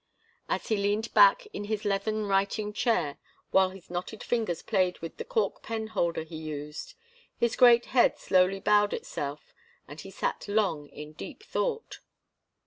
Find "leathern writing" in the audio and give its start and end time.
1.85-2.73